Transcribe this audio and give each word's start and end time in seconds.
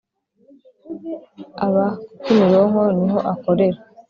aba 1.65 1.85
ku 1.97 2.15
kimironko 2.21 2.81
niho 2.99 3.19
akorera 3.33 3.79